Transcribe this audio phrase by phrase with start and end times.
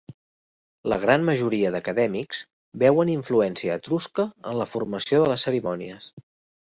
[0.93, 2.41] La gran majoria d'acadèmics
[2.85, 6.09] veuen influència etrusca en la formació de les cerimònies.